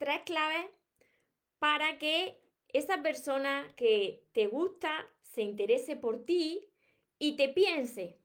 [0.00, 0.64] tres claves
[1.58, 6.66] para que esa persona que te gusta se interese por ti
[7.18, 8.16] y te piense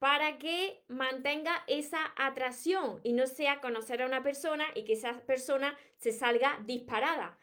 [0.00, 5.20] para que mantenga esa atracción y no sea conocer a una persona y que esa
[5.20, 7.38] persona se salga disparada.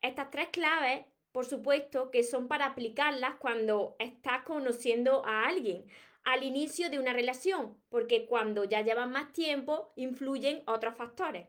[0.00, 5.84] Estas tres claves, por supuesto, que son para aplicarlas cuando estás conociendo a alguien
[6.24, 11.46] al inicio de una relación, porque cuando ya llevan más tiempo influyen otros factores.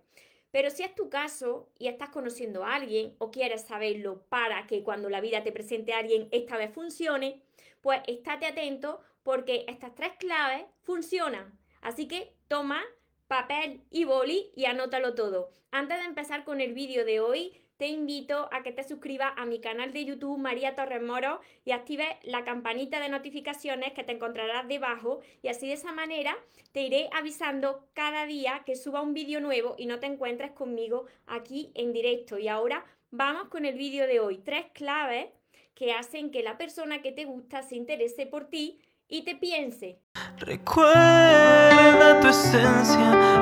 [0.54, 4.84] Pero si es tu caso y estás conociendo a alguien o quieres saberlo para que
[4.84, 7.42] cuando la vida te presente a alguien esta vez funcione,
[7.82, 11.58] pues estate atento porque estas tres claves funcionan.
[11.82, 12.84] Así que toma
[13.28, 15.50] papel y boli y anótalo todo.
[15.72, 19.46] Antes de empezar con el vídeo de hoy, te invito a que te suscribas a
[19.46, 24.14] mi canal de YouTube María Torres Moro y actives la campanita de notificaciones que te
[24.14, 26.34] encontrarás debajo y así de esa manera
[26.72, 31.08] te iré avisando cada día que suba un vídeo nuevo y no te encuentres conmigo
[31.28, 32.38] aquí en directo.
[32.38, 34.38] Y ahora vamos con el vídeo de hoy.
[34.38, 35.28] Tres claves
[35.76, 40.00] que hacen que la persona que te gusta se interese por ti y te piense.
[40.38, 43.42] Recuerda tu esencia,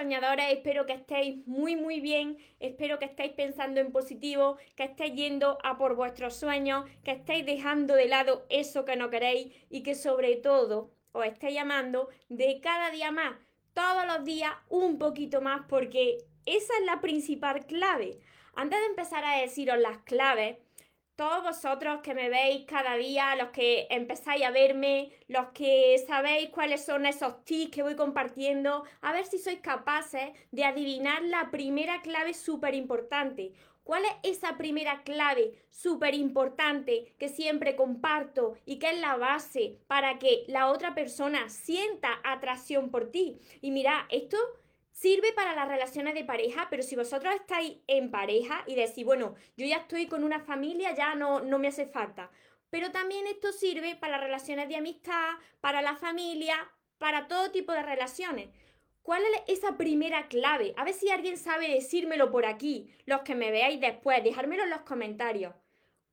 [0.00, 5.14] Soñadores, espero que estéis muy muy bien, espero que estéis pensando en positivo, que estéis
[5.14, 9.82] yendo a por vuestros sueños, que estéis dejando de lado eso que no queréis y
[9.82, 13.36] que sobre todo os estéis llamando de cada día más,
[13.74, 18.20] todos los días un poquito más porque esa es la principal clave.
[18.54, 20.56] Antes de empezar a deciros las claves,
[21.20, 26.48] todos vosotros que me veis cada día, los que empezáis a verme, los que sabéis
[26.48, 31.50] cuáles son esos tips que voy compartiendo, a ver si sois capaces de adivinar la
[31.50, 33.52] primera clave súper importante.
[33.84, 39.78] ¿Cuál es esa primera clave súper importante que siempre comparto y que es la base
[39.88, 43.38] para que la otra persona sienta atracción por ti?
[43.60, 44.38] Y mira, esto
[45.00, 49.34] Sirve para las relaciones de pareja, pero si vosotros estáis en pareja y decís, bueno,
[49.56, 52.30] yo ya estoy con una familia, ya no, no me hace falta.
[52.68, 57.72] Pero también esto sirve para las relaciones de amistad, para la familia, para todo tipo
[57.72, 58.50] de relaciones.
[59.00, 60.74] ¿Cuál es esa primera clave?
[60.76, 64.70] A ver si alguien sabe decírmelo por aquí, los que me veáis después, dejármelo en
[64.70, 65.54] los comentarios.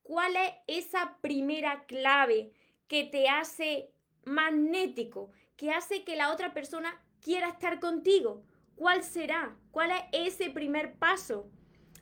[0.02, 2.52] ¿Cuál es esa primera clave
[2.86, 3.90] que te hace
[4.24, 8.44] magnético, que hace que la otra persona quiera estar contigo?
[8.78, 9.56] ¿Cuál será?
[9.72, 11.50] ¿Cuál es ese primer paso?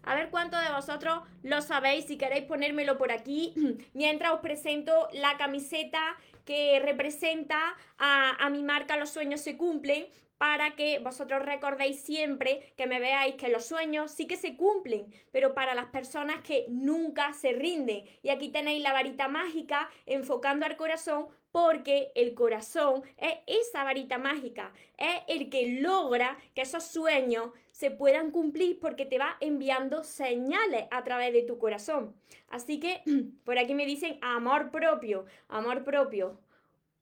[0.06, 3.52] A ver cuántos de vosotros lo sabéis, si queréis ponérmelo por aquí,
[3.92, 7.58] mientras os presento la camiseta que representa
[7.98, 10.06] a, a, mi marca Los sueños se cumplen,
[10.38, 15.06] para que vosotros recordéis siempre que me veáis que los sueños sí que se cumplen,
[15.32, 18.04] pero para las personas que nunca se rinden.
[18.22, 24.18] Y aquí tenéis la varita mágica enfocando al corazón porque el corazón es esa varita
[24.18, 30.02] mágica, es el que logra que esos sueños se puedan cumplir porque te va enviando
[30.02, 32.14] señales a través de tu corazón.
[32.48, 33.02] Así que
[33.44, 36.40] por aquí me dicen amor propio, amor propio.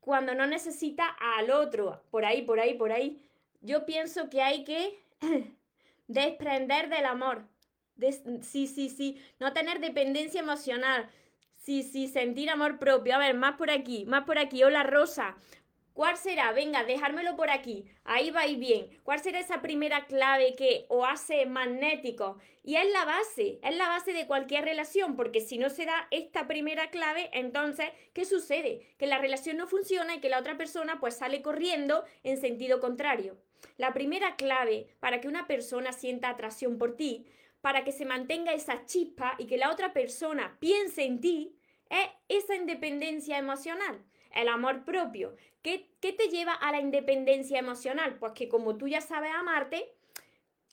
[0.00, 3.22] Cuando no necesita al otro, por ahí, por ahí, por ahí.
[3.60, 4.98] Yo pienso que hay que
[6.08, 7.44] desprender del amor.
[8.42, 9.22] sí, sí, sí.
[9.38, 11.08] No tener dependencia emocional.
[11.54, 13.14] Sí, sí, sentir amor propio.
[13.14, 14.64] A ver, más por aquí, más por aquí.
[14.64, 15.36] Hola, Rosa.
[15.94, 16.52] ¿Cuál será?
[16.52, 17.84] Venga, dejármelo por aquí.
[18.02, 18.88] Ahí vais bien.
[19.04, 22.38] ¿Cuál será esa primera clave que os hace magnético?
[22.62, 26.08] Y es la base, es la base de cualquier relación, porque si no se da
[26.10, 28.94] esta primera clave, entonces, ¿qué sucede?
[28.98, 32.80] Que la relación no funciona y que la otra persona pues sale corriendo en sentido
[32.80, 33.38] contrario.
[33.76, 37.24] La primera clave para que una persona sienta atracción por ti
[37.60, 41.56] para que se mantenga esa chispa y que la otra persona piense en ti,
[41.88, 44.04] es esa independencia emocional,
[44.34, 45.34] el amor propio.
[45.62, 48.16] ¿Qué, ¿Qué, te lleva a la independencia emocional?
[48.18, 49.94] Pues que como tú ya sabes amarte,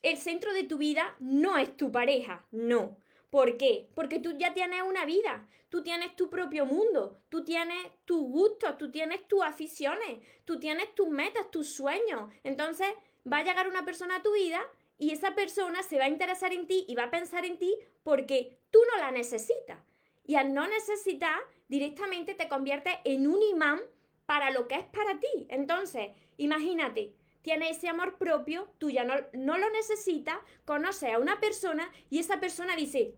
[0.02, 2.96] el centro de tu vida no es tu pareja, no.
[3.30, 3.88] ¿Por qué?
[3.94, 8.76] Porque tú ya tienes una vida, tú tienes tu propio mundo, tú tienes tus gustos,
[8.76, 12.30] tú tienes tus aficiones, tú tienes tus metas, tus sueños.
[12.44, 12.88] Entonces
[13.30, 14.60] va a llegar una persona a tu vida
[14.98, 17.74] y esa persona se va a interesar en ti y va a pensar en ti
[18.02, 19.78] porque tú no la necesitas.
[20.24, 21.38] Y al no necesitar,
[21.68, 23.80] directamente te conviertes en un imán
[24.26, 25.46] para lo que es para ti.
[25.48, 31.40] Entonces, imagínate, tienes ese amor propio, tú ya no, no lo necesitas, conoces a una
[31.40, 33.14] persona y esa persona dice,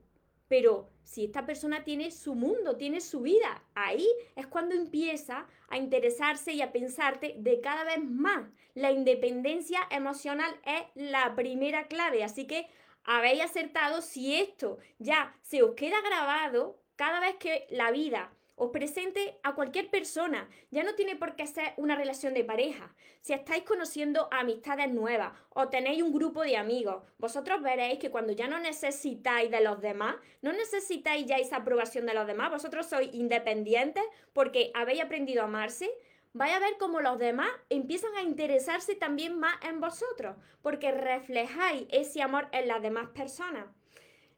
[0.49, 5.79] pero si esta persona tiene su mundo, tiene su vida, ahí es cuando empieza a
[5.79, 8.49] interesarse y a pensarte de cada vez más.
[8.75, 12.69] La independencia emocional es la primera clave, así que
[13.05, 18.71] habéis acertado si esto ya se os queda grabado cada vez que la vida os
[18.71, 20.49] presente a cualquier persona.
[20.71, 22.95] Ya no tiene por qué ser una relación de pareja.
[23.21, 28.33] Si estáis conociendo amistades nuevas o tenéis un grupo de amigos, vosotros veréis que cuando
[28.33, 32.87] ya no necesitáis de los demás, no necesitáis ya esa aprobación de los demás, vosotros
[32.87, 35.91] sois independientes porque habéis aprendido a amarse,
[36.33, 41.87] vais a ver cómo los demás empiezan a interesarse también más en vosotros, porque reflejáis
[41.91, 43.67] ese amor en las demás personas.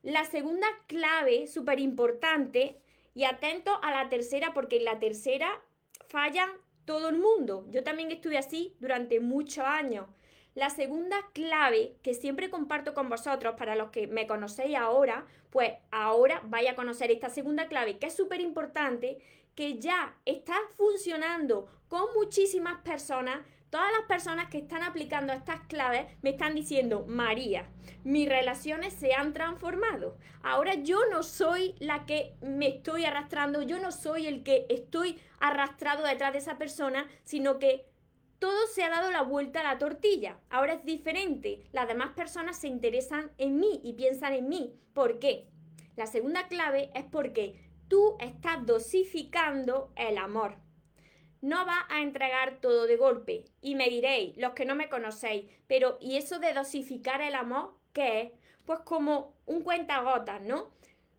[0.06, 2.81] La segunda clave, súper importante,
[3.12, 5.61] y atento a la tercera, porque en la tercera
[6.08, 6.47] falla
[6.85, 7.67] todo el mundo.
[7.70, 10.06] Yo también estuve así durante muchos años.
[10.55, 15.73] La segunda clave que siempre comparto con vosotros, para los que me conocéis ahora, pues
[15.91, 19.19] ahora vaya a conocer esta segunda clave, que es súper importante,
[19.56, 26.06] que ya está funcionando con muchísimas personas Todas las personas que están aplicando estas claves
[26.22, 27.68] me están diciendo, María,
[28.04, 30.16] mis relaciones se han transformado.
[30.42, 35.18] Ahora yo no soy la que me estoy arrastrando, yo no soy el que estoy
[35.40, 37.86] arrastrado detrás de esa persona, sino que
[38.38, 40.38] todo se ha dado la vuelta a la tortilla.
[40.48, 41.64] Ahora es diferente.
[41.72, 44.78] Las demás personas se interesan en mí y piensan en mí.
[44.94, 45.48] ¿Por qué?
[45.96, 47.58] La segunda clave es porque
[47.88, 50.65] tú estás dosificando el amor
[51.40, 53.44] no va a entregar todo de golpe.
[53.60, 57.74] Y me diréis, los que no me conocéis, pero ¿y eso de dosificar el amor
[57.92, 58.32] qué es?
[58.64, 60.70] Pues como un cuentagotas, ¿no?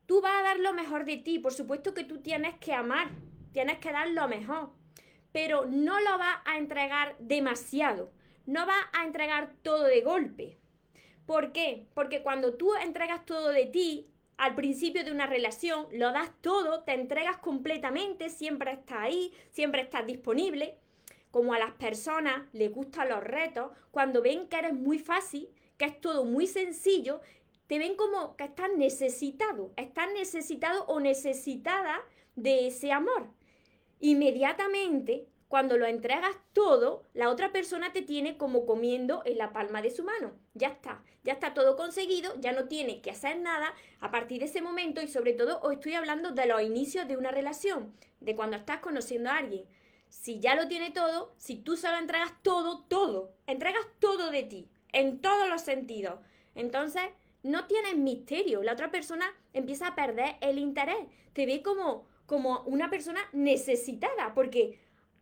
[0.05, 3.09] Tú vas a dar lo mejor de ti, por supuesto que tú tienes que amar,
[3.51, 4.71] tienes que dar lo mejor,
[5.31, 8.11] pero no lo vas a entregar demasiado,
[8.45, 10.57] no vas a entregar todo de golpe.
[11.25, 11.87] ¿Por qué?
[11.93, 14.07] Porque cuando tú entregas todo de ti,
[14.37, 19.81] al principio de una relación, lo das todo, te entregas completamente, siempre estás ahí, siempre
[19.81, 20.77] estás disponible.
[21.31, 25.85] Como a las personas les gustan los retos, cuando ven que eres muy fácil, que
[25.85, 27.21] es todo muy sencillo,
[27.65, 31.99] te ven como que estás necesitado, estás necesitado o necesitada
[32.35, 33.27] de ese amor.
[33.99, 39.81] Inmediatamente cuando lo entregas todo, la otra persona te tiene como comiendo en la palma
[39.81, 40.33] de su mano.
[40.53, 44.45] Ya está, ya está todo conseguido, ya no tiene que hacer nada a partir de
[44.45, 48.35] ese momento y sobre todo os estoy hablando de los inicios de una relación, de
[48.35, 49.65] cuando estás conociendo a alguien.
[50.09, 54.69] Si ya lo tiene todo, si tú solo entregas todo, todo, entregas todo de ti,
[54.91, 56.19] en todos los sentidos,
[56.55, 57.03] entonces
[57.43, 58.63] no tienes misterio.
[58.63, 64.33] La otra persona empieza a perder el interés, te ve como, como una persona necesitada,
[64.33, 64.79] porque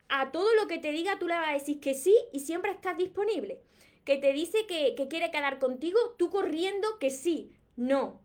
[0.10, 2.72] a todo lo que te diga tú le vas a decir que sí y siempre
[2.72, 3.62] estás disponible.
[4.04, 7.54] Que te dice que, que quiere quedar contigo, tú corriendo que sí.
[7.76, 8.22] No,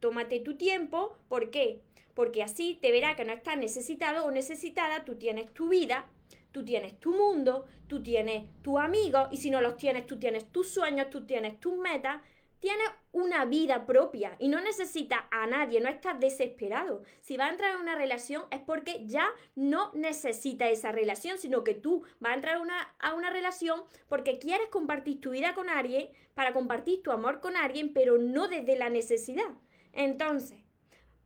[0.00, 1.18] tómate tu tiempo.
[1.28, 1.82] ¿Por qué?
[2.14, 6.06] Porque así te verá que no estás necesitado o necesitada, tú tienes tu vida,
[6.52, 10.50] tú tienes tu mundo, tú tienes tus amigos y si no los tienes, tú tienes
[10.52, 12.22] tus sueños, tú tienes tus metas
[12.64, 17.02] tiene una vida propia y no necesita a nadie, no estás desesperado.
[17.20, 21.62] Si va a entrar en una relación es porque ya no necesita esa relación, sino
[21.62, 22.58] que tú vas a entrar
[23.00, 27.54] a una relación porque quieres compartir tu vida con alguien, para compartir tu amor con
[27.54, 29.52] alguien, pero no desde la necesidad.
[29.92, 30.58] Entonces,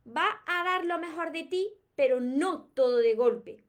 [0.05, 3.63] va a dar lo mejor de ti, pero no todo de golpe.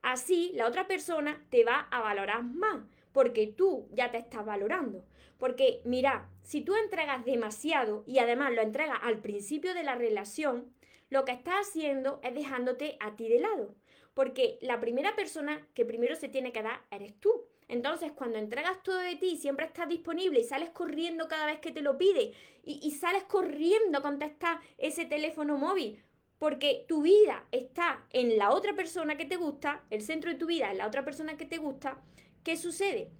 [0.00, 5.04] Así, la otra persona te va a valorar más, porque tú ya te estás valorando.
[5.38, 10.72] Porque mira, si tú entregas demasiado y además lo entregas al principio de la relación,
[11.08, 13.74] lo que estás haciendo es dejándote a ti de lado.
[14.14, 17.46] Porque la primera persona que primero se tiene que dar eres tú.
[17.68, 21.70] Entonces, cuando entregas todo de ti, siempre estás disponible y sales corriendo cada vez que
[21.70, 22.32] te lo pide
[22.64, 26.02] y, sales corriendo a contestar ese teléfono móvil,
[26.38, 30.46] porque tu vida está en la otra persona que te gusta, el centro de tu
[30.46, 32.02] vida es la otra persona que te gusta,
[32.42, 33.10] ¿qué sucede?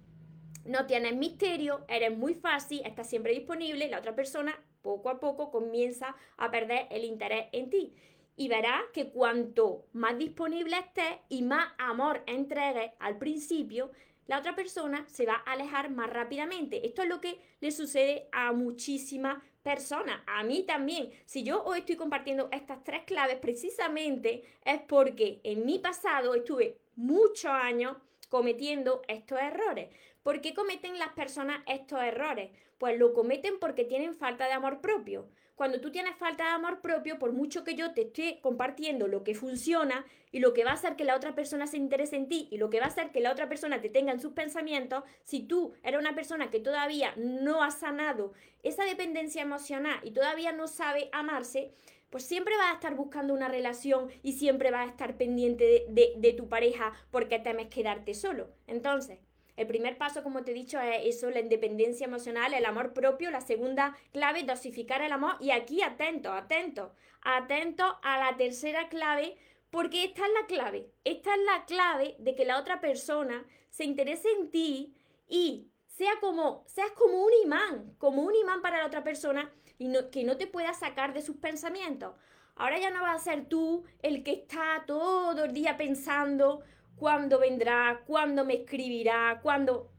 [0.65, 5.51] no tienes misterio, eres muy fácil, estás siempre disponible, la otra persona poco a poco
[5.51, 7.93] comienza a perder el interés en ti.
[8.35, 13.91] Y verás que cuanto más disponible estés y más amor entregues al principio,
[14.27, 16.85] la otra persona se va a alejar más rápidamente.
[16.85, 21.11] Esto es lo que le sucede a muchísimas personas, a mí también.
[21.25, 26.79] Si yo hoy estoy compartiendo estas tres claves, precisamente es porque en mi pasado estuve
[26.95, 27.97] muchos años
[28.31, 29.89] cometiendo estos errores.
[30.23, 32.49] ¿Por qué cometen las personas estos errores?
[32.77, 35.27] Pues lo cometen porque tienen falta de amor propio.
[35.55, 39.25] Cuando tú tienes falta de amor propio, por mucho que yo te esté compartiendo lo
[39.25, 42.29] que funciona y lo que va a hacer que la otra persona se interese en
[42.29, 44.31] ti y lo que va a hacer que la otra persona te tenga en sus
[44.31, 48.31] pensamientos, si tú eres una persona que todavía no ha sanado
[48.63, 51.73] esa dependencia emocional y todavía no sabe amarse,
[52.11, 56.33] pues siempre vas a estar buscando una relación y siempre vas a estar pendiente de,
[56.33, 58.49] tu pareja porque temes quedarte solo.
[58.67, 59.19] Entonces,
[59.55, 63.31] el primer paso, como te he dicho, es eso, la independencia emocional, el amor propio.
[63.31, 65.35] La segunda clave, dosificar el amor.
[65.39, 69.37] Y aquí atento, atento, atento a la tercera clave,
[69.69, 70.91] porque esta es la clave.
[71.05, 74.93] Esta es la clave de que la otra persona se interese en ti
[75.29, 79.49] y sea como, seas como un imán, como un imán para la otra persona
[79.81, 82.13] y que no te pueda sacar de sus pensamientos.
[82.55, 86.61] Ahora ya no vas a ser tú el que está todo el día pensando
[86.95, 89.89] cuándo vendrá, cuándo me escribirá, cuándo...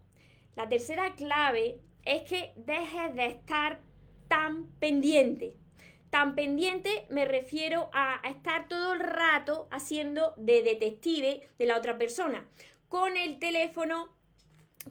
[0.55, 3.81] La tercera clave es que dejes de estar
[4.29, 5.57] tan pendiente.
[6.11, 11.77] Tan pendiente me refiero a, a estar todo el rato haciendo de detective de la
[11.77, 12.47] otra persona,
[12.89, 14.15] con el teléfono,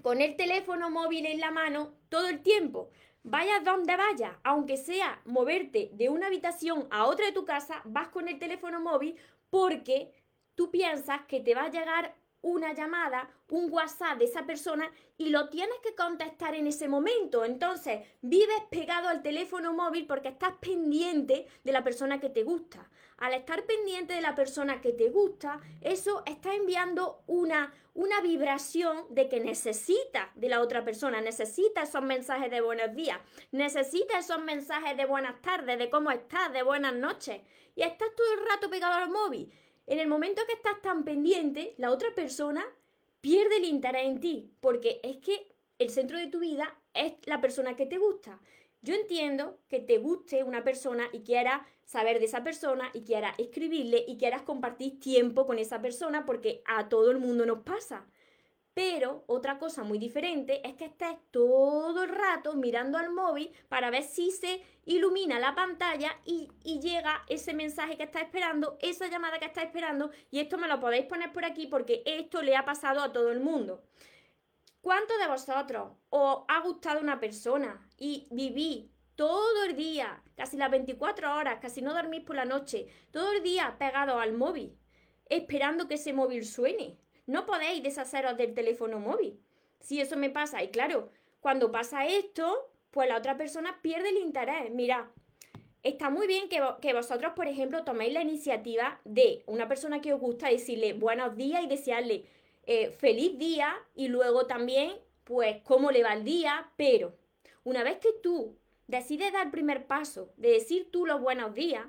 [0.01, 2.89] con el teléfono móvil en la mano todo el tiempo.
[3.23, 8.07] Vayas donde vayas, aunque sea moverte de una habitación a otra de tu casa, vas
[8.07, 9.15] con el teléfono móvil
[9.51, 10.11] porque
[10.55, 15.29] tú piensas que te va a llegar una llamada, un WhatsApp de esa persona y
[15.29, 17.45] lo tienes que contestar en ese momento.
[17.45, 22.89] Entonces, vives pegado al teléfono móvil porque estás pendiente de la persona que te gusta.
[23.21, 29.05] Al estar pendiente de la persona que te gusta, eso está enviando una, una vibración
[29.11, 33.19] de que necesita de la otra persona, necesita esos mensajes de buenos días,
[33.51, 37.41] necesita esos mensajes de buenas tardes, de cómo estás, de buenas noches.
[37.75, 39.53] Y estás todo el rato pegado al móvil.
[39.85, 42.65] En el momento que estás tan pendiente, la otra persona
[43.21, 47.39] pierde el interés en ti, porque es que el centro de tu vida es la
[47.39, 48.39] persona que te gusta.
[48.81, 51.61] Yo entiendo que te guste una persona y quieras
[51.91, 56.63] saber de esa persona y quieras escribirle y quieras compartir tiempo con esa persona porque
[56.65, 58.05] a todo el mundo nos pasa.
[58.73, 63.89] Pero otra cosa muy diferente es que estés todo el rato mirando al móvil para
[63.89, 69.39] ver si se ilumina la pantalla y, llega ese mensaje que está esperando, esa llamada
[69.39, 70.11] que está esperando.
[70.31, 73.31] Y esto me lo podéis poner por aquí porque esto le ha pasado a todo
[73.31, 73.83] el mundo.
[74.79, 78.89] ¿Cuántos de vosotros os ha gustado una persona y viví
[79.21, 83.43] todo el día, casi las 24 horas, casi no dormís por la noche, todo el
[83.43, 84.75] día pegado al móvil,
[85.29, 86.97] esperando que ese móvil suene?
[87.27, 89.39] No podéis deshaceros del teléfono móvil.
[89.79, 94.17] Si eso me pasa, y claro, cuando pasa esto, pues la otra persona pierde el
[94.17, 94.71] interés.
[94.71, 95.11] Mira,
[95.83, 100.19] está muy bien que, vosotros, por ejemplo, toméis la iniciativa de una persona que os
[100.19, 102.25] gusta decirle buenos días y desearle
[102.65, 104.93] eh, feliz día y luego también,
[105.25, 107.13] pues, cómo le va el día, pero
[107.63, 108.57] una vez que tú
[108.91, 111.85] decides dar el primer paso de decir tú los buenos días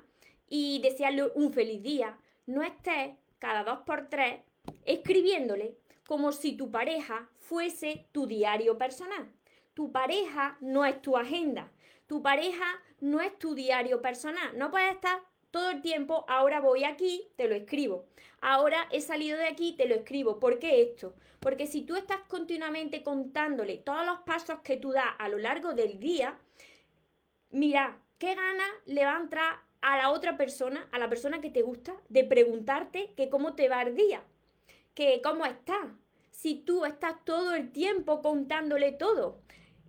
[0.47, 4.39] y desearle un feliz día, no estés cada dos por tres
[4.85, 5.75] escribiéndole
[6.07, 9.29] como si tu pareja fuese tu diario personal.
[9.73, 11.71] Tu pareja no es tu agenda.
[12.07, 12.65] Tu pareja
[13.01, 14.57] no es tu diario personal.
[14.57, 15.19] No puedes estar
[15.51, 18.05] todo el tiempo, ahora voy aquí, te lo escribo.
[18.41, 20.39] Ahora he salido de aquí, te lo escribo.
[20.39, 21.15] ¿Por qué esto?
[21.39, 25.73] Porque si tú estás continuamente contándole todos los pasos que tú das a lo largo
[25.73, 26.39] del día,
[27.53, 31.49] mira, ¿qué gana le va a entrar a la otra persona, a la persona que
[31.49, 34.23] te gusta, de preguntarte que cómo te va el día?
[34.93, 35.95] que cómo está.
[36.31, 39.39] Si tú estás todo el tiempo contándole todo.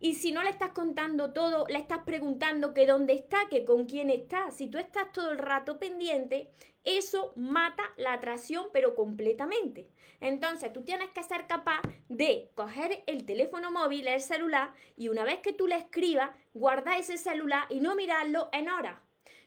[0.04, 3.87] Y si no le estás contando todo, le estás preguntando que dónde está, que con
[3.87, 4.50] quién está.
[4.50, 6.50] Si tú estás todo el rato pendiente,
[6.84, 9.88] eso mata la atracción, pero completamente.
[10.20, 11.80] Entonces tú tienes que ser capaz
[12.11, 16.99] de coger el teléfono móvil, el celular, y una vez que tú le escribas, guarda
[16.99, 18.99] ese celular y no mirarlo en horas.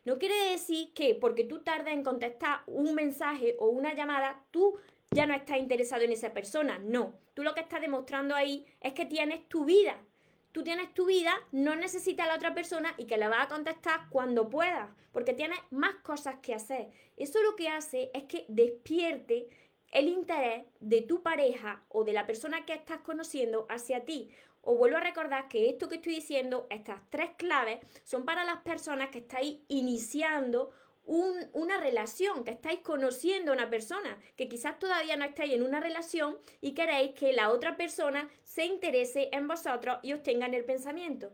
[0.05, 4.79] No quiere decir que porque tú tardes en contestar un mensaje o una llamada, tú
[5.11, 6.79] ya no estás interesado en esa persona.
[6.79, 10.01] No, tú lo que estás demostrando ahí es que tienes tu vida.
[10.51, 13.49] Tú tienes tu vida, no necesitas a la otra persona y que la vas a
[13.49, 16.89] contestar cuando puedas, porque tienes más cosas que hacer.
[17.15, 19.47] Eso lo que hace es que despierte
[19.91, 24.29] el interés de tu pareja o de la persona que estás conociendo hacia ti.
[24.61, 28.61] Os vuelvo a recordar que esto que estoy diciendo, estas tres claves, son para las
[28.61, 30.71] personas que estáis iniciando
[31.07, 35.79] una relación, que estáis conociendo a una persona, que quizás todavía no estáis en una
[35.79, 40.53] relación y queréis que la otra persona se interese en vosotros y os tenga en
[40.53, 41.31] el pensamiento.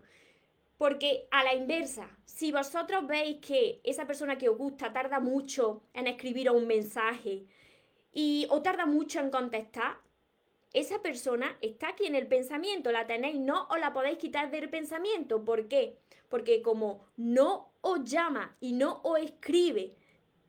[0.78, 5.82] Porque a la inversa, si vosotros veis que esa persona que os gusta tarda mucho
[5.94, 7.46] en escribir un mensaje
[8.12, 9.98] y o tarda mucho en contestar,
[10.74, 14.70] esa persona está aquí en el pensamiento, la tenéis, no os la podéis quitar del
[14.70, 15.46] pensamiento.
[15.46, 15.98] ¿Por qué?
[16.30, 19.94] Porque como no os llama y no os escribe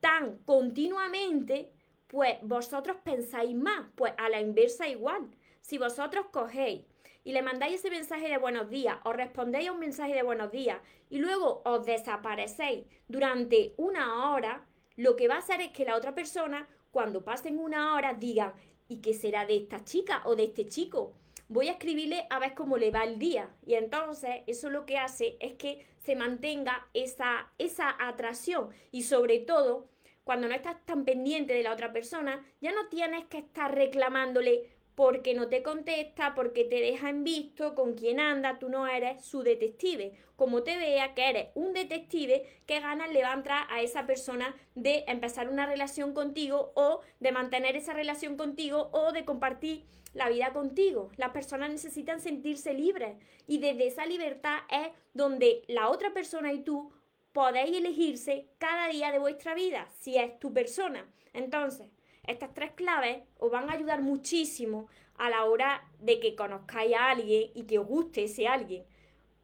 [0.00, 1.72] tan continuamente,
[2.06, 5.30] pues vosotros pensáis más, pues a la inversa igual.
[5.60, 6.82] Si vosotros cogéis
[7.24, 10.52] y le mandáis ese mensaje de buenos días, os respondéis a un mensaje de buenos
[10.52, 10.78] días
[11.10, 14.64] y luego os desaparecéis durante una hora,
[14.96, 18.54] lo que va a hacer es que la otra persona, cuando pasen una hora, diga,
[18.86, 21.14] ¿y qué será de esta chica o de este chico?
[21.54, 23.48] Voy a escribirle a ver cómo le va el día.
[23.64, 29.38] Y entonces eso lo que hace es que se mantenga esa, esa atracción y sobre
[29.38, 29.86] todo
[30.24, 34.68] cuando no estás tan pendiente de la otra persona, ya no tienes que estar reclamándole
[34.96, 39.24] porque no te contesta, porque te deja en visto con quién anda, tú no eres
[39.24, 40.18] su detective.
[40.34, 44.06] Como te vea que eres un detective, ¿qué ganas le va a entrar a esa
[44.06, 49.84] persona de empezar una relación contigo o de mantener esa relación contigo o de compartir
[50.14, 51.10] la vida contigo?
[51.16, 53.16] Las personas necesitan sentirse libres
[53.46, 56.92] y desde esa libertad es donde la otra persona y tú
[57.32, 61.06] podéis elegirse cada día de vuestra vida, si es tu persona.
[61.32, 61.88] Entonces,
[62.26, 67.10] estas tres claves os van a ayudar muchísimo a la hora de que conozcáis a
[67.10, 68.84] alguien y que os guste ese alguien.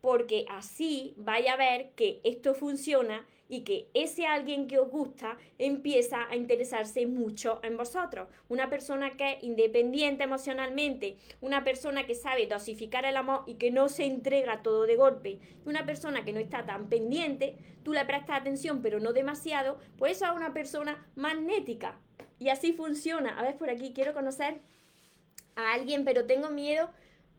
[0.00, 5.37] Porque así vais a ver que esto funciona y que ese alguien que os gusta
[5.59, 8.28] empieza a interesarse mucho en vosotros.
[8.49, 13.71] Una persona que es independiente emocionalmente, una persona que sabe dosificar el amor y que
[13.71, 18.04] no se entrega todo de golpe, una persona que no está tan pendiente, tú le
[18.04, 21.99] prestas atención pero no demasiado, pues eso es una persona magnética,
[22.40, 23.38] y así funciona.
[23.38, 24.61] A ver, por aquí quiero conocer
[25.57, 26.90] a alguien, pero tengo miedo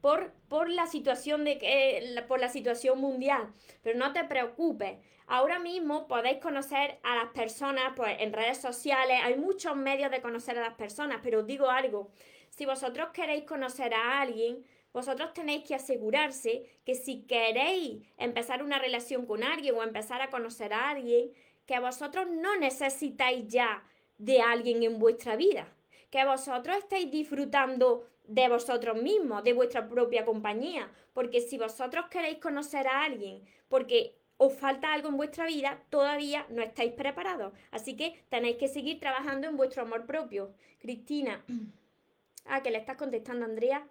[0.01, 3.53] por, la situación de que, por la situación mundial.
[3.83, 4.97] Pero no te preocupes.
[5.27, 9.19] Ahora mismo podéis conocer a las personas pues, en redes sociales.
[9.23, 12.11] Hay muchos medios de conocer a las personas, pero os digo algo.
[12.49, 18.77] Si vosotros queréis conocer a alguien, vosotros tenéis que asegurarse que si queréis empezar una
[18.77, 21.31] relación con alguien o empezar a conocer a alguien,
[21.65, 23.83] que vosotros no necesitáis ya
[24.17, 25.73] de alguien en vuestra vida,
[26.09, 32.37] que vosotros estáis disfrutando de vosotros mismos, de vuestra propia compañía, porque si vosotros queréis
[32.37, 37.53] conocer a alguien, porque os falta algo en vuestra vida, todavía no estáis preparados.
[37.71, 40.53] Así que tenéis que seguir trabajando en vuestro amor propio.
[40.79, 41.43] Cristina,
[42.45, 43.85] ah, que le estás contestando, Andrea.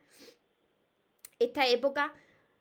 [1.38, 2.14] Esta época,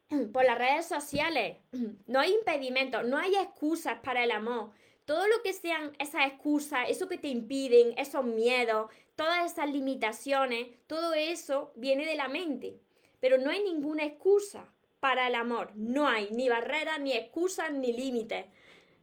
[0.33, 1.57] por las redes sociales,
[2.07, 4.71] no hay impedimentos, no hay excusas para el amor
[5.09, 10.67] todo lo que sean esas excusas, eso que te impiden, esos miedos, todas esas limitaciones,
[10.87, 12.79] todo eso viene de la mente.
[13.19, 15.73] Pero no hay ninguna excusa para el amor.
[15.75, 18.45] No hay ni barreras, ni excusas, ni límites.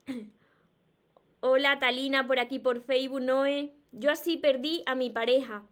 [1.40, 3.74] Hola Talina por aquí por Facebook, Noé.
[3.92, 5.66] Yo así perdí a mi pareja.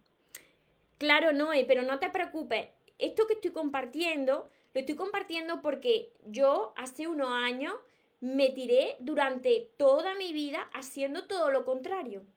[0.99, 2.67] Claro, Noé, pero no te preocupes.
[2.99, 7.73] Esto que estoy compartiendo, lo estoy compartiendo porque yo hace unos años
[8.19, 12.27] me tiré durante toda mi vida haciendo todo lo contrario.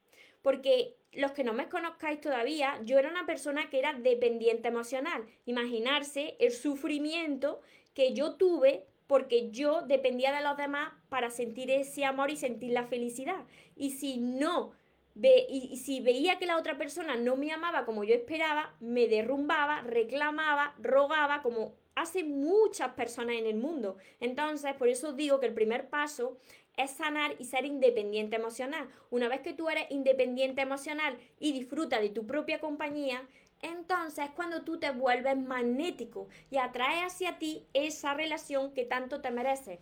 [0.40, 5.25] Porque los que no me conozcáis todavía, yo era una persona que era dependiente emocional.
[5.47, 7.61] Imaginarse el sufrimiento
[7.94, 12.73] que yo tuve porque yo dependía de los demás para sentir ese amor y sentir
[12.73, 13.47] la felicidad.
[13.75, 14.73] Y si no,
[15.14, 19.09] ve, y si veía que la otra persona no me amaba como yo esperaba, me
[19.09, 23.97] derrumbaba, reclamaba, rogaba, como hace muchas personas en el mundo.
[24.21, 26.38] Entonces, por eso digo que el primer paso
[26.78, 28.88] es sanar y ser independiente emocional.
[29.10, 33.22] Una vez que tú eres independiente emocional y disfrutas de tu propia compañía,
[33.60, 39.20] entonces es cuando tú te vuelves magnético y atraes hacia ti esa relación que tanto
[39.20, 39.80] te merece.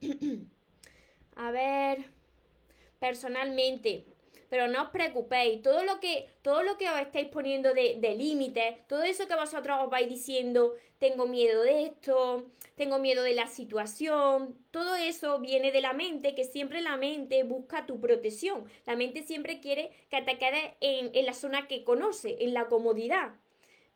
[1.36, 2.04] A ver,
[2.98, 4.04] personalmente,
[4.48, 8.14] pero no os preocupéis, todo lo que, todo lo que os estáis poniendo de, de
[8.14, 13.34] límites, todo eso que vosotros os vais diciendo, tengo miedo de esto, tengo miedo de
[13.34, 18.64] la situación, todo eso viene de la mente, que siempre la mente busca tu protección,
[18.86, 22.66] la mente siempre quiere que te quedes en, en la zona que conoce, en la
[22.66, 23.32] comodidad.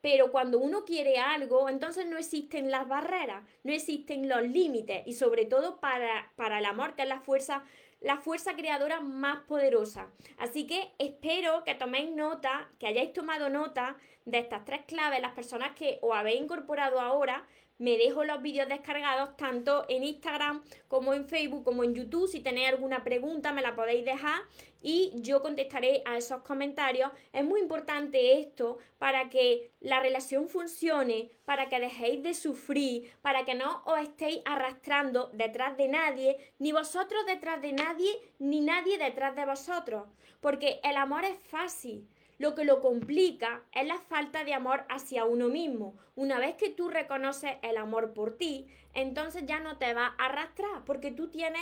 [0.00, 5.14] Pero cuando uno quiere algo, entonces no existen las barreras, no existen los límites y
[5.14, 7.64] sobre todo para, para el amor, que es la fuerza
[8.00, 10.08] la fuerza creadora más poderosa.
[10.38, 15.32] Así que espero que toméis nota, que hayáis tomado nota de estas tres claves, las
[15.32, 17.46] personas que os habéis incorporado ahora,
[17.80, 22.28] me dejo los vídeos descargados tanto en Instagram como en Facebook como en YouTube.
[22.28, 24.42] Si tenéis alguna pregunta me la podéis dejar
[24.82, 27.10] y yo contestaré a esos comentarios.
[27.32, 33.46] Es muy importante esto para que la relación funcione, para que dejéis de sufrir, para
[33.46, 38.98] que no os estéis arrastrando detrás de nadie, ni vosotros detrás de nadie, ni nadie
[38.98, 40.06] detrás de vosotros.
[40.42, 42.06] Porque el amor es fácil.
[42.40, 45.98] Lo que lo complica es la falta de amor hacia uno mismo.
[46.14, 50.24] Una vez que tú reconoces el amor por ti, entonces ya no te va a
[50.24, 51.60] arrastrar porque tú tienes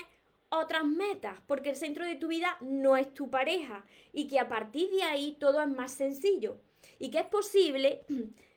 [0.51, 4.49] otras metas, porque el centro de tu vida no es tu pareja y que a
[4.49, 6.61] partir de ahí todo es más sencillo
[7.01, 8.05] y que es posible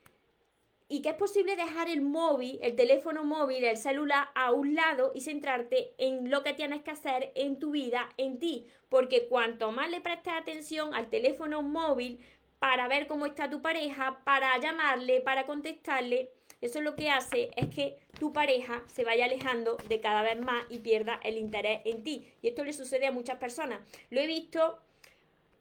[0.92, 5.14] y que es posible dejar el móvil, el teléfono móvil, el celular a un lado
[5.16, 8.68] y centrarte en lo que tienes que hacer en tu vida, en ti.
[8.90, 12.20] Porque cuanto más le prestes atención al teléfono móvil
[12.60, 17.74] para ver cómo está tu pareja, para llamarle, para contestarle, eso lo que hace es
[17.74, 22.04] que tu pareja se vaya alejando de cada vez más y pierda el interés en
[22.04, 22.28] ti.
[22.42, 23.80] Y esto le sucede a muchas personas.
[24.10, 24.78] Lo he visto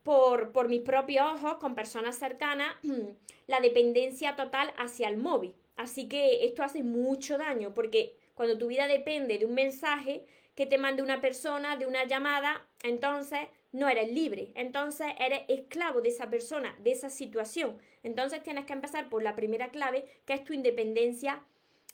[0.02, 2.74] por, por mis propios ojos, con personas cercanas,
[3.46, 5.54] la dependencia total hacia el móvil.
[5.76, 10.66] Así que esto hace mucho daño porque cuando tu vida depende de un mensaje que
[10.66, 13.40] te mande una persona, de una llamada, entonces
[13.72, 17.78] no eres libre, entonces eres esclavo de esa persona, de esa situación.
[18.02, 21.42] Entonces tienes que empezar por la primera clave, que es tu independencia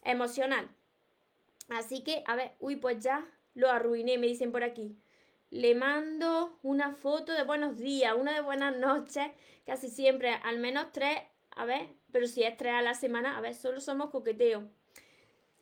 [0.04, 0.68] emocional.
[1.68, 4.96] Así que, a ver, uy, pues ya lo arruiné, me dicen por aquí
[5.50, 9.28] le mando una foto de buenos días, una de buenas noches,
[9.64, 11.18] casi siempre, al menos tres,
[11.50, 14.68] a ver, pero si es tres a la semana, a ver, solo somos coqueteo.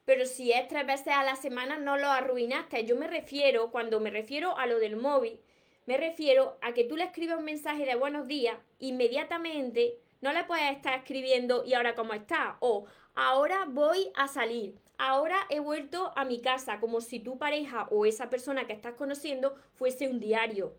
[0.04, 2.84] Pero si es tres veces a la semana, no lo arruinaste.
[2.84, 5.40] Yo me refiero, cuando me refiero a lo del móvil,
[5.86, 10.44] me refiero a que tú le escribes un mensaje de buenos días, inmediatamente no le
[10.44, 16.12] puedes estar escribiendo y ahora cómo está, o ahora voy a salir, ahora he vuelto
[16.16, 20.20] a mi casa, como si tu pareja o esa persona que estás conociendo fuese un
[20.20, 20.74] diario.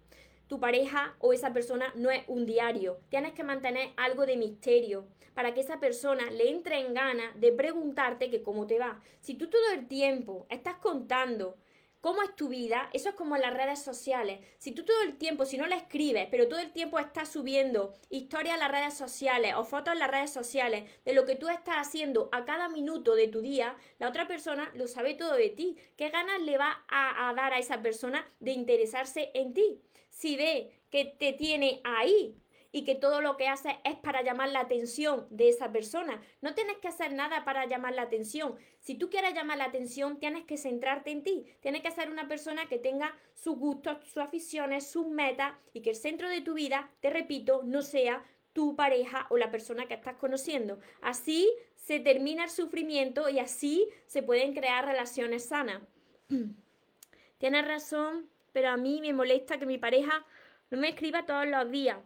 [0.48, 3.00] Tu pareja o esa persona no es un diario.
[3.10, 7.52] Tienes que mantener algo de misterio para que esa persona le entre en gana de
[7.52, 9.02] preguntarte que cómo te va.
[9.20, 11.58] Si tú todo el tiempo estás contando
[12.06, 14.40] cómo es tu vida, eso es como en las redes sociales.
[14.60, 17.96] Si tú todo el tiempo, si no le escribes, pero todo el tiempo estás subiendo
[18.12, 21.50] historias en las redes sociales o fotos en las redes sociales de lo que tú
[21.50, 25.50] estás haciendo a cada minuto de tu día, la otra persona lo sabe todo de
[25.50, 25.78] ti.
[25.98, 29.82] ¿Qué ganas le va a, a dar a esa persona de interesarse en ti?
[30.12, 32.36] Si ve que te tiene ahí,
[32.76, 36.22] y que todo lo que haces es para llamar la atención de esa persona.
[36.42, 38.56] No tienes que hacer nada para llamar la atención.
[38.82, 41.46] Si tú quieres llamar la atención, tienes que centrarte en ti.
[41.62, 45.92] Tienes que ser una persona que tenga sus gustos, sus aficiones, sus metas y que
[45.92, 49.94] el centro de tu vida, te repito, no sea tu pareja o la persona que
[49.94, 50.78] estás conociendo.
[51.02, 55.82] Así se termina el sufrimiento y así se pueden crear relaciones sanas.
[57.38, 60.26] Tienes razón, pero a mí me molesta que mi pareja
[60.72, 62.00] no me escriba todos los días.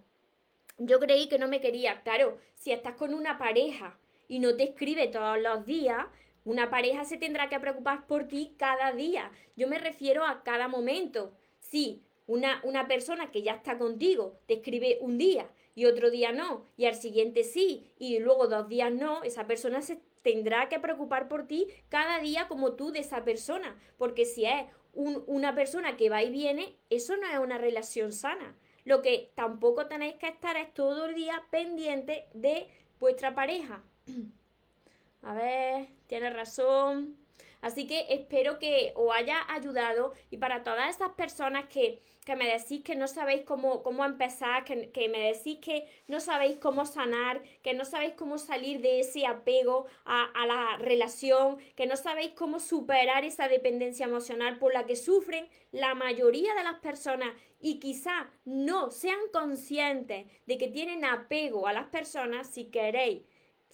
[0.79, 2.01] Yo creí que no me quería.
[2.01, 6.05] Claro, si estás con una pareja y no te escribe todos los días,
[6.45, 9.31] una pareja se tendrá que preocupar por ti cada día.
[9.55, 11.33] Yo me refiero a cada momento.
[11.59, 16.31] Si una, una persona que ya está contigo te escribe un día y otro día
[16.31, 20.79] no, y al siguiente sí, y luego dos días no, esa persona se tendrá que
[20.79, 23.77] preocupar por ti cada día como tú de esa persona.
[23.97, 28.55] Porque si es una persona que va y viene, eso no es una relación sana.
[28.89, 32.67] Lo que tampoco tenéis que estar es todo el día pendiente de
[32.99, 33.83] vuestra pareja.
[35.21, 37.15] A ver, tiene razón.
[37.61, 42.01] Así que espero que os haya ayudado y para todas esas personas que,
[42.37, 46.57] me decís que no sabéis cómo, cómo empezar, que, que, me decís que no sabéis
[46.59, 51.87] cómo sanar, que no sabéis cómo salir de ese apego a, a la relación, que
[51.87, 56.79] no sabéis cómo superar esa dependencia emocional por la que sufren la mayoría de las
[56.79, 63.23] personas y quizá no sean conscientes de que tienen apego a las personas, si queréis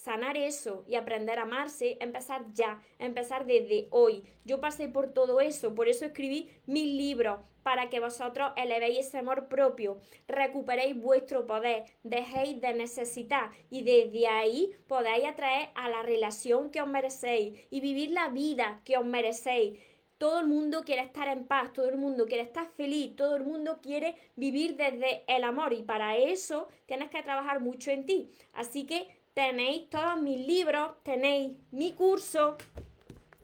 [0.05, 4.23] sanar eso y aprender a amarse, empezar ya, empezar desde hoy.
[4.43, 9.17] Yo pasé por todo eso, por eso escribí mil libros, para que vosotros elevéis ese
[9.17, 16.03] amor propio, recuperéis vuestro poder, dejéis de necesitar y desde ahí podáis atraer a la
[16.03, 19.79] relación que os merecéis y vivir la vida que os merecéis.
[20.19, 23.43] Todo el mundo quiere estar en paz, todo el mundo quiere estar feliz, todo el
[23.43, 28.29] mundo quiere vivir desde el amor y para eso tienes que trabajar mucho en ti.
[28.53, 32.57] Así que tenéis todos mis libros, tenéis mi curso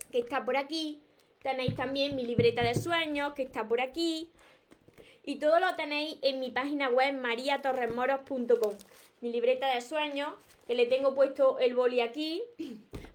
[0.10, 1.04] que está por aquí,
[1.44, 4.32] tenéis también mi libreta de sueños que está por aquí
[5.24, 8.74] y todo lo tenéis en mi página web mariatorremoros.com.
[9.20, 10.34] Mi libreta de sueños,
[10.66, 12.42] que le tengo puesto el boli aquí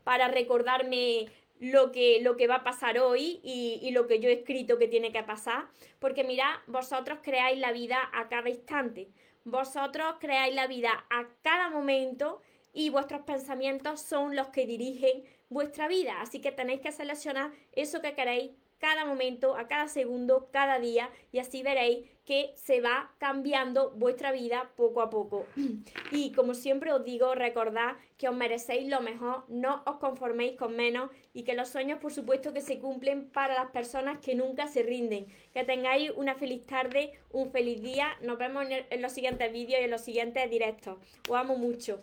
[0.04, 1.26] para recordarme
[1.58, 4.78] lo que, lo que va a pasar hoy y, y, lo que yo he escrito
[4.78, 5.64] que tiene que pasar.
[5.98, 9.08] Porque mirad, vosotros creáis la vida a cada instante.
[9.44, 12.42] Vosotros creáis la vida a cada momento
[12.76, 16.20] y vuestros pensamientos son los que dirigen vuestra vida.
[16.20, 21.08] Así que tenéis que seleccionar eso que queréis cada momento, a cada segundo, cada día
[21.32, 25.46] y así veréis que se va cambiando vuestra vida poco a poco.
[26.12, 30.76] Y como siempre os digo, recordad que os merecéis lo mejor, no os conforméis con
[30.76, 34.68] menos y que los sueños por supuesto que se cumplen para las personas que nunca
[34.68, 35.26] se rinden.
[35.54, 38.08] Que tengáis una feliz tarde, un feliz día.
[38.20, 40.98] Nos vemos en los siguientes vídeos y en los siguientes directos.
[41.26, 42.02] Os amo mucho.